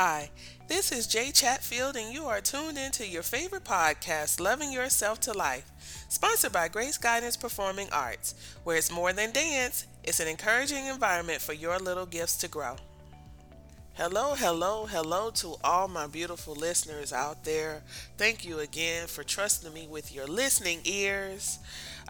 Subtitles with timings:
[0.00, 0.30] Hi,
[0.68, 5.32] this is Jay Chatfield, and you are tuned into your favorite podcast, Loving Yourself to
[5.32, 5.72] Life,
[6.08, 11.40] sponsored by Grace Guidance Performing Arts, where it's more than dance, it's an encouraging environment
[11.40, 12.76] for your little gifts to grow.
[13.98, 17.82] Hello, hello, hello to all my beautiful listeners out there.
[18.16, 21.58] Thank you again for trusting me with your listening ears.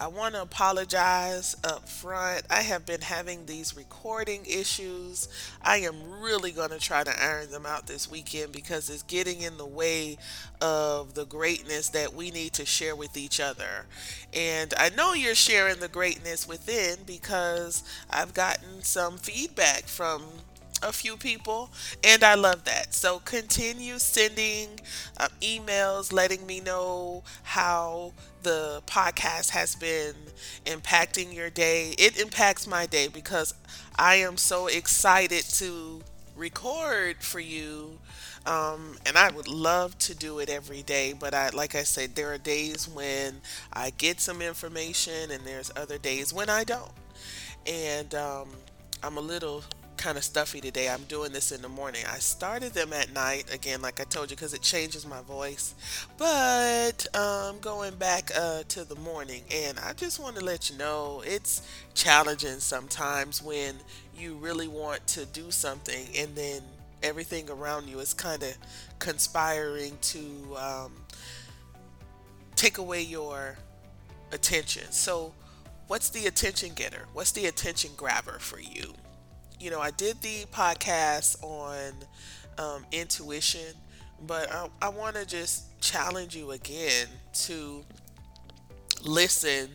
[0.00, 2.42] I want to apologize up front.
[2.50, 5.28] I have been having these recording issues.
[5.62, 9.42] I am really going to try to iron them out this weekend because it's getting
[9.42, 10.18] in the way
[10.60, 13.86] of the greatness that we need to share with each other.
[14.34, 20.24] And I know you're sharing the greatness within because I've gotten some feedback from
[20.82, 21.70] a few people,
[22.04, 22.94] and I love that.
[22.94, 24.80] So continue sending
[25.18, 28.12] um, emails letting me know how
[28.42, 30.14] the podcast has been
[30.64, 31.94] impacting your day.
[31.98, 33.54] It impacts my day because
[33.98, 36.02] I am so excited to
[36.36, 37.98] record for you.
[38.46, 42.14] Um, and I would love to do it every day, but I, like I said,
[42.14, 43.40] there are days when
[43.72, 46.92] I get some information, and there's other days when I don't.
[47.66, 48.48] And um,
[49.02, 49.64] I'm a little
[49.96, 50.88] kind of stuffy today.
[50.88, 52.02] I'm doing this in the morning.
[52.08, 55.74] I started them at night, again, like I told you, because it changes my voice.
[56.18, 60.78] But um, going back uh, to the morning, and I just want to let you
[60.78, 61.62] know it's
[61.94, 63.76] challenging sometimes when
[64.16, 66.62] you really want to do something and then
[67.02, 68.56] everything around you is kind of
[68.98, 70.20] conspiring to
[70.58, 70.92] um,
[72.54, 73.58] take away your
[74.32, 74.90] attention.
[74.90, 75.32] So,
[75.86, 77.06] what's the attention getter?
[77.12, 78.94] What's the attention grabber for you?
[79.58, 81.92] You know, I did the podcast on
[82.58, 83.74] um, intuition,
[84.26, 87.06] but I, I want to just challenge you again
[87.44, 87.84] to
[89.04, 89.68] listen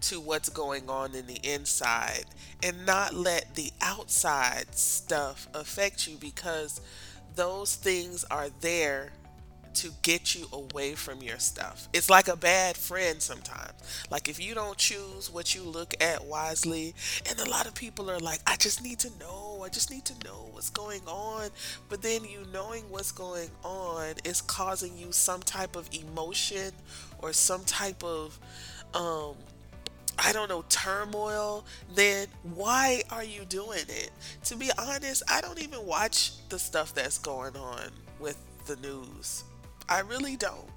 [0.00, 2.24] to what's going on in the inside
[2.62, 6.80] and not let the outside stuff affect you because
[7.34, 9.12] those things are there
[9.74, 11.88] to get you away from your stuff.
[11.92, 13.72] It's like a bad friend sometimes.
[14.10, 16.94] Like if you don't choose what you look at wisely,
[17.28, 20.04] and a lot of people are like, I just need to know, I just need
[20.06, 21.50] to know what's going on.
[21.88, 26.72] But then you knowing what's going on is causing you some type of emotion
[27.20, 28.38] or some type of
[28.94, 29.34] um
[30.18, 31.64] I don't know, turmoil,
[31.94, 34.10] then why are you doing it?
[34.46, 38.36] To be honest, I don't even watch the stuff that's going on with
[38.66, 39.44] the news.
[39.88, 40.68] I really don't.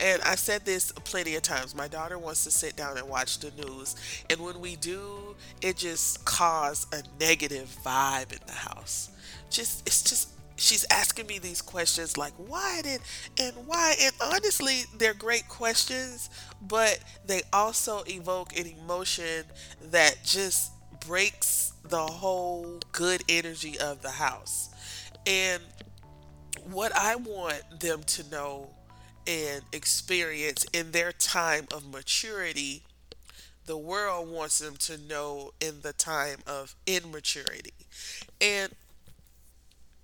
[0.00, 1.74] And I've said this plenty of times.
[1.74, 3.94] My daughter wants to sit down and watch the news.
[4.30, 9.10] And when we do, it just causes a negative vibe in the house.
[9.50, 13.00] Just it's just she's asking me these questions like why did
[13.40, 16.30] and why and honestly they're great questions,
[16.62, 19.44] but they also evoke an emotion
[19.90, 20.72] that just
[21.06, 24.70] breaks the whole good energy of the house.
[25.26, 25.62] And
[26.70, 28.70] what I want them to know
[29.26, 32.82] and experience in their time of maturity,
[33.66, 37.74] the world wants them to know in the time of immaturity.
[38.40, 38.74] And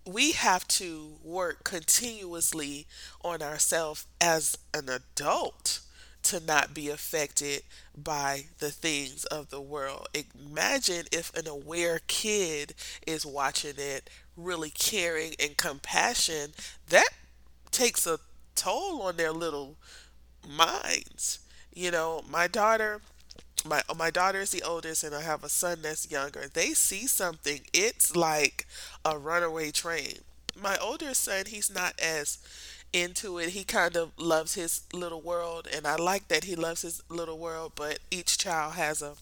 [0.07, 2.87] we have to work continuously
[3.23, 5.81] on ourselves as an adult
[6.25, 7.63] to not be affected
[7.97, 10.09] by the things of the world.
[10.49, 12.75] Imagine if an aware kid
[13.07, 16.53] is watching it, really caring and compassion,
[16.89, 17.09] that
[17.71, 18.19] takes a
[18.55, 19.77] toll on their little
[20.49, 21.41] minds.
[21.75, 23.01] You know, my daughter
[23.65, 26.47] my my daughter is the oldest and I have a son that's younger.
[26.53, 28.67] They see something, it's like
[29.05, 30.19] a runaway train.
[30.61, 32.39] My older son, he's not as
[32.93, 33.51] into it.
[33.51, 37.39] He kind of loves his little world, and I like that he loves his little
[37.39, 37.73] world.
[37.77, 39.15] But each child has a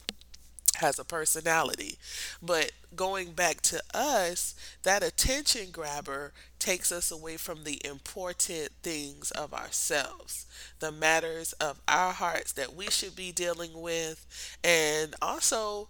[0.77, 1.99] has a personality.
[2.43, 9.31] But going back to us, that attention grabber takes us away from the important things
[9.33, 10.47] of ourselves,
[10.81, 14.27] the matters of our hearts that we should be dealing with,
[14.63, 15.89] and also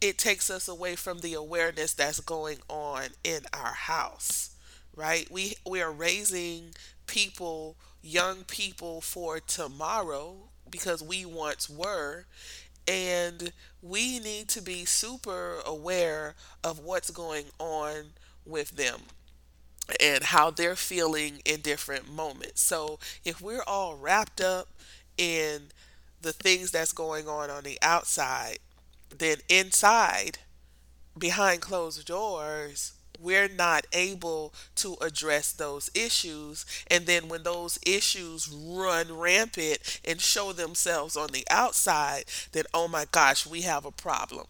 [0.00, 4.50] it takes us away from the awareness that's going on in our house
[4.96, 6.74] right we we are raising
[7.10, 10.36] people, young people for tomorrow
[10.70, 12.26] because we once were.
[12.88, 13.52] And
[13.82, 16.34] we need to be super aware
[16.64, 18.14] of what's going on
[18.46, 19.02] with them
[20.00, 22.60] and how they're feeling in different moments.
[22.62, 24.68] So if we're all wrapped up
[25.18, 25.64] in
[26.22, 28.58] the things that's going on on the outside,
[29.16, 30.38] then inside,
[31.18, 36.64] behind closed doors, we're not able to address those issues.
[36.90, 42.88] And then when those issues run rampant and show themselves on the outside, then oh
[42.88, 44.46] my gosh, we have a problem.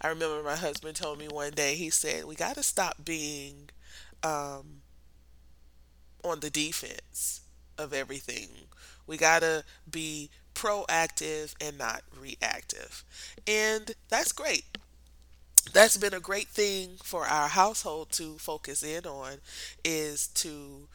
[0.00, 3.70] I remember my husband told me one day, he said, We got to stop being
[4.22, 4.82] um,
[6.24, 7.42] on the defense
[7.78, 8.48] of everything.
[9.06, 13.04] We got to be proactive and not reactive.
[13.46, 14.78] And that's great.
[15.72, 19.38] That's been a great thing for our household to focus in on
[19.84, 20.88] is to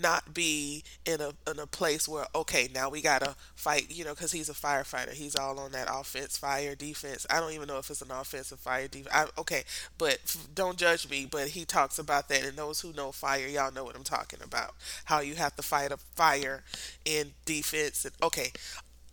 [0.00, 4.12] not be in a in a place where okay now we gotta fight you know
[4.14, 5.12] because he's a firefighter.
[5.14, 7.26] He's all on that offense fire defense.
[7.30, 9.64] I don't even know if it's an offensive fire defense okay
[9.96, 10.18] but
[10.54, 13.82] don't judge me but he talks about that and those who know fire y'all know
[13.84, 14.74] what I'm talking about.
[15.06, 16.64] How you have to fight a fire
[17.06, 18.52] in defense and okay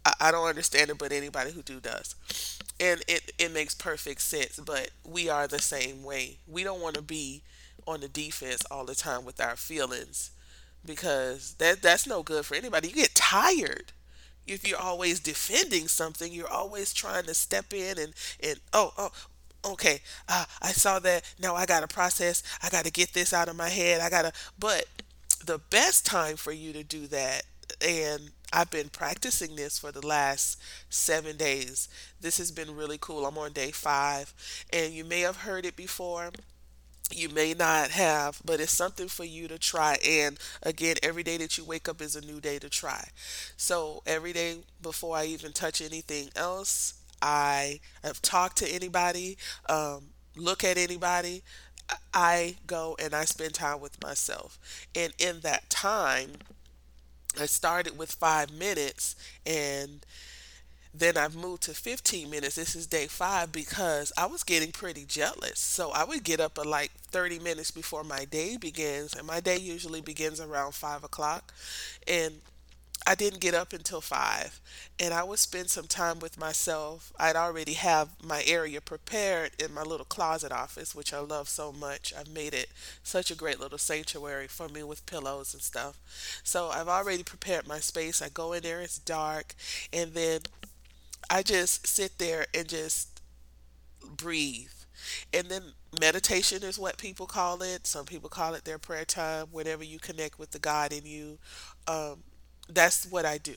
[0.06, 2.16] I, I don't understand it but anybody who do does
[2.80, 6.96] and it it makes perfect sense but we are the same way we don't want
[6.96, 7.42] to be
[7.88, 10.32] on the defense all the time with our feelings
[10.86, 12.90] because that that's no good for anybody.
[12.90, 13.92] You get tired
[14.48, 16.32] if you're always defending something.
[16.32, 19.12] You're always trying to step in and and oh oh
[19.66, 22.44] okay uh, I saw that now I gotta process.
[22.64, 24.02] I gotta get this out of my head.
[24.02, 24.32] I gotta.
[24.60, 24.86] But
[25.46, 27.44] the best time for you to do that
[27.82, 30.60] and I've been practicing this for the last
[30.90, 31.90] seven days.
[32.22, 33.26] This has been really cool.
[33.26, 34.34] I'm on day five,
[34.72, 36.32] and you may have heard it before
[37.12, 39.98] you may not have, but it's something for you to try.
[40.08, 43.10] And again, every day that you wake up is a new day to try.
[43.58, 49.38] So every day before I even touch anything else, I have talked to anybody,
[49.70, 51.44] um, look at anybody.
[52.14, 54.58] I go and I spend time with myself.
[54.96, 56.34] And in that time,
[57.40, 59.16] I started with five minutes
[59.46, 60.06] and
[60.98, 62.56] then I've moved to 15 minutes.
[62.56, 65.60] This is day five because I was getting pretty jealous.
[65.60, 69.40] So I would get up at like 30 minutes before my day begins, and my
[69.40, 71.54] day usually begins around five o'clock.
[72.08, 72.36] And
[73.08, 74.60] I didn't get up until five,
[75.00, 77.14] and I would spend some time with myself.
[77.20, 81.72] I'd already have my area prepared in my little closet office, which I love so
[81.72, 82.14] much.
[82.18, 82.70] I've made it
[83.04, 86.00] such a great little sanctuary for me with pillows and stuff.
[86.44, 88.24] So I've already prepared my space.
[88.24, 89.54] I go in there, it's dark,
[89.94, 90.42] and then
[91.30, 93.22] I just sit there and just
[94.18, 94.70] breathe.
[95.34, 95.62] And then
[96.00, 97.86] meditation is what people call it.
[97.86, 101.38] Some people call it their prayer time, whenever you connect with the God in you.
[101.88, 102.24] Um,
[102.70, 103.56] that's what I do.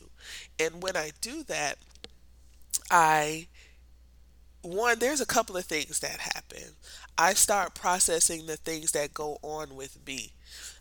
[0.58, 1.78] And when I do that,
[2.90, 3.48] I
[4.62, 6.74] one, there's a couple of things that happen.
[7.16, 10.32] I start processing the things that go on with me.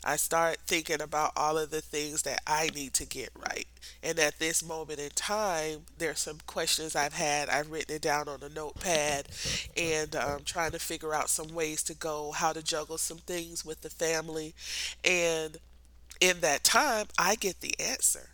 [0.04, 3.66] I start thinking about all of the things that I need to get right.
[4.02, 7.48] And at this moment in time, there's some questions I've had.
[7.48, 9.28] I've written it down on a notepad
[9.76, 13.64] and um, trying to figure out some ways to go, how to juggle some things
[13.64, 14.54] with the family.
[15.04, 15.58] And
[16.20, 18.30] in that time, I get the answer.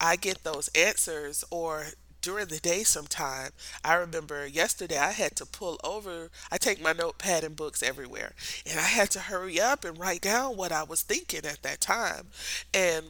[0.00, 1.86] I get those answers or
[2.22, 3.50] during the day sometime.
[3.84, 6.30] I remember yesterday I had to pull over.
[6.50, 8.32] I take my notepad and books everywhere,
[8.68, 11.80] and I had to hurry up and write down what I was thinking at that
[11.80, 12.28] time.
[12.74, 13.06] And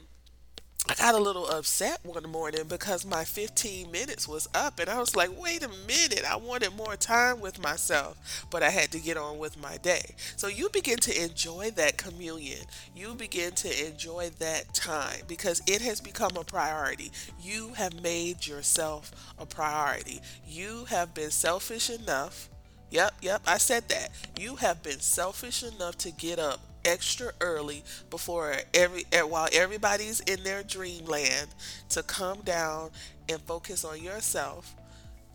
[0.89, 4.99] I got a little upset one morning because my 15 minutes was up, and I
[4.99, 8.99] was like, wait a minute, I wanted more time with myself, but I had to
[8.99, 10.15] get on with my day.
[10.37, 12.61] So you begin to enjoy that communion.
[12.97, 17.13] You begin to enjoy that time because it has become a priority.
[17.41, 20.21] You have made yourself a priority.
[20.47, 22.49] You have been selfish enough.
[22.91, 24.11] Yep, yep, I said that.
[24.39, 30.21] You have been selfish enough to get up extra early before every eh, while everybody's
[30.21, 31.49] in their dreamland
[31.91, 32.91] to come down
[33.29, 34.75] and focus on yourself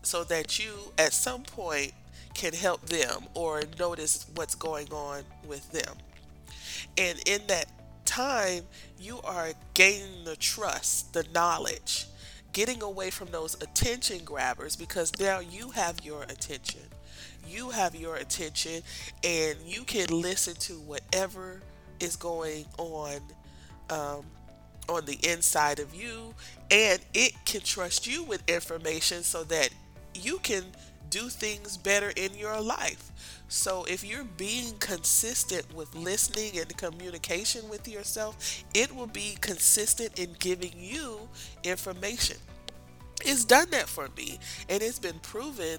[0.02, 1.92] so that you at some point
[2.34, 5.96] can help them or notice what's going on with them.
[6.98, 7.66] And in that
[8.04, 8.64] time,
[9.00, 12.06] you are gaining the trust, the knowledge,
[12.56, 16.80] getting away from those attention grabbers because now you have your attention.
[17.46, 18.80] You have your attention
[19.22, 21.60] and you can listen to whatever
[22.00, 23.20] is going on
[23.90, 24.24] um,
[24.88, 26.32] on the inside of you
[26.70, 29.68] and it can trust you with information so that
[30.14, 30.64] you can
[31.10, 33.10] do things better in your life.
[33.48, 40.18] So if you're being consistent with listening and communication with yourself, it will be consistent
[40.18, 41.28] in giving you
[41.64, 42.38] information.
[43.24, 45.78] It's done that for me and it's been proven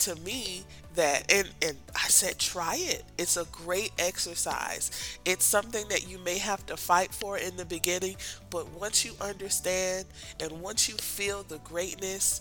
[0.00, 0.64] to me
[0.96, 3.04] that and and I said try it.
[3.18, 4.90] It's a great exercise.
[5.24, 8.16] It's something that you may have to fight for in the beginning,
[8.50, 10.06] but once you understand
[10.40, 12.40] and once you feel the greatness,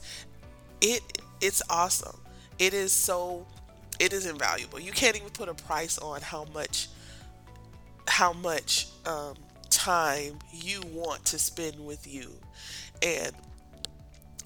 [0.82, 1.04] it
[1.40, 2.18] it's awesome.
[2.62, 3.48] It is so
[4.00, 4.80] it is invaluable.
[4.80, 6.90] You can't even put a price on how much
[8.08, 9.34] how much um,
[9.72, 12.30] time you want to spend with you.
[13.02, 13.32] And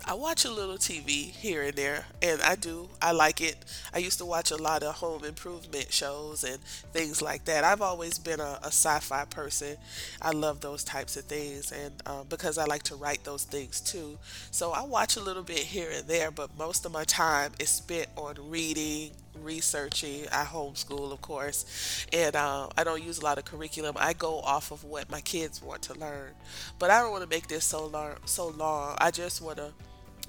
[0.08, 2.90] I watch a little TV here and there, and I do.
[3.02, 3.56] I like it.
[3.92, 6.60] I used to watch a lot of home improvement shows and
[6.94, 7.64] things like that.
[7.64, 9.78] I've always been a, a sci fi person.
[10.22, 13.82] I love those types of things, and um, because I like to write those things
[13.82, 14.20] too.
[14.52, 17.70] So I watch a little bit here and there, but most of my time is
[17.70, 19.10] spent on reading,
[19.42, 20.28] researching.
[20.32, 23.96] I homeschool, of course, and uh, I don't use a lot of curriculum.
[23.98, 26.30] I go off of what my kids want to learn.
[26.78, 28.18] But I don't want to make this so long.
[28.26, 28.98] So long.
[29.00, 29.74] I just want to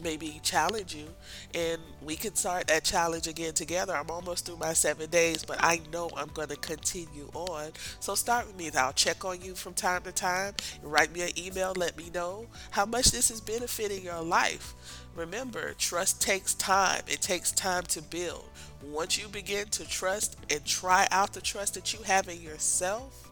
[0.00, 1.07] maybe challenge you
[1.55, 3.95] and we can start that challenge again together.
[3.95, 7.73] I'm almost through my seven days, but I know I'm going to continue on.
[8.00, 8.71] So start with me.
[8.76, 10.55] I'll check on you from time to time.
[10.83, 11.73] Write me an email.
[11.76, 14.75] Let me know how much this is benefiting your life.
[15.15, 17.03] Remember, trust takes time.
[17.09, 18.45] It takes time to build.
[18.83, 23.31] Once you begin to trust and try out the trust that you have in yourself,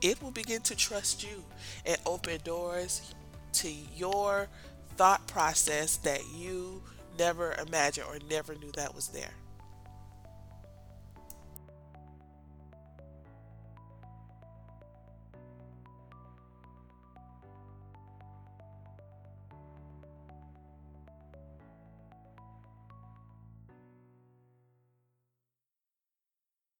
[0.00, 1.42] it will begin to trust you
[1.84, 3.12] and open doors
[3.54, 4.48] to your
[4.96, 6.82] thought process that you
[7.18, 9.34] never imagined or never knew that was there.